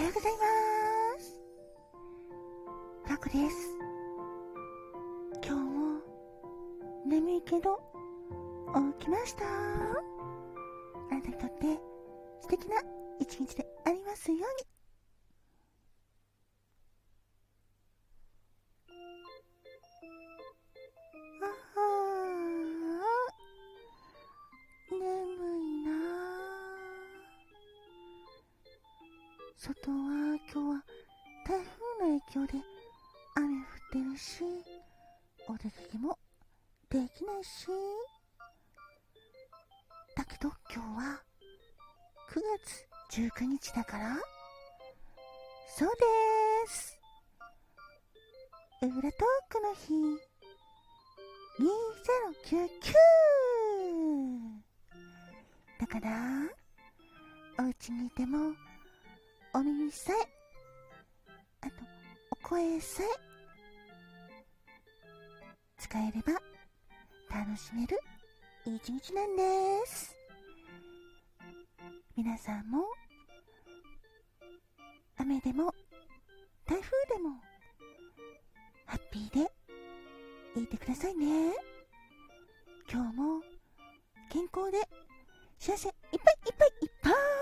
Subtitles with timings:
[0.00, 1.38] はようございます。
[3.06, 3.56] タクです。
[5.44, 6.00] 今日も
[7.06, 7.78] 眠いけど
[8.98, 9.44] 起きました。
[9.44, 9.48] あ
[11.14, 11.78] なたにとって
[12.40, 12.76] 素敵な
[13.18, 14.79] 一日でありますように。
[29.62, 29.94] 外は
[30.50, 30.82] 今日は
[31.46, 32.54] 台風の影響で
[33.36, 34.42] 雨降ってるし、
[35.48, 36.18] お出かけも
[36.88, 37.66] できないし。
[40.16, 41.22] だけど今日は
[42.30, 42.40] 9
[43.10, 44.16] 月19日だから、
[45.76, 45.88] そう
[46.64, 46.98] です。
[48.80, 49.02] 裏トー
[49.50, 49.92] クの日
[51.60, 52.94] 2099
[55.78, 56.48] だから、
[57.58, 58.54] お家にいても
[59.52, 60.28] お耳さえ、
[61.62, 61.72] あと、
[62.30, 63.06] お声さえ、
[65.76, 66.40] 使えれば
[67.36, 67.98] 楽しめる
[68.64, 70.16] 一日なんです。
[72.16, 72.84] 皆さんも、
[75.18, 75.74] 雨でも、
[76.64, 77.30] 台風でも、
[78.86, 79.50] ハッピーで
[80.62, 81.52] いてくださいね。
[82.88, 83.42] 今日も
[84.30, 84.78] 健康で
[85.58, 87.39] 幸せいっぱいいっぱいいっぱい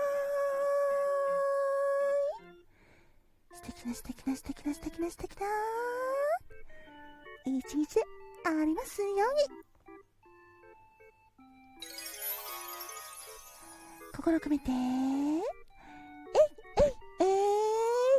[3.87, 5.47] な素敵な素敵な素敵な素敵な
[7.45, 7.99] 一日
[8.45, 9.15] ありますように。
[14.15, 14.71] 心込めて。
[14.71, 14.75] えい
[16.77, 17.25] えいえ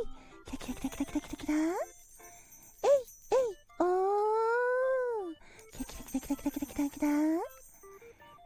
[0.02, 0.06] い。
[0.47, 1.69] キラキラキラキラキラキラキラえい
[3.30, 5.34] えいおー。
[5.72, 7.08] キラキラキラキラキラキラキラキラ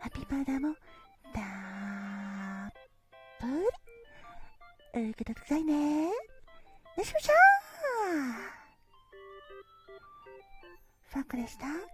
[0.01, 0.75] ハッピーパウダーも
[1.33, 2.73] たっ
[3.41, 3.47] ぷ
[5.01, 5.11] り。
[5.11, 6.34] 受け取ってくださいね。
[6.97, 7.34] よしよしゃー
[11.10, 11.94] ファックでした。